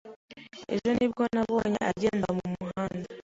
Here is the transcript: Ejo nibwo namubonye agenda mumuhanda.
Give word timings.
Ejo 0.73 0.89
nibwo 0.95 1.23
namubonye 1.33 1.79
agenda 1.91 2.27
mumuhanda. 2.37 3.07